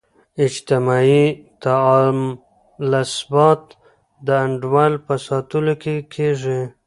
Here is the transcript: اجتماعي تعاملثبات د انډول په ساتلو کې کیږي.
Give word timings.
اجتماعي 0.45 1.25
تعاملثبات 1.63 3.63
د 4.25 4.27
انډول 4.45 4.93
په 5.05 5.13
ساتلو 5.27 5.73
کې 5.83 5.95
کیږي. 6.13 6.61